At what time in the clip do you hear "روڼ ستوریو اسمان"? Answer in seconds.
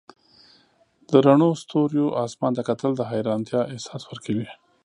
1.25-2.51